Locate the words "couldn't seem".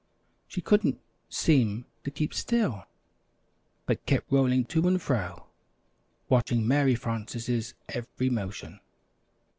0.61-1.85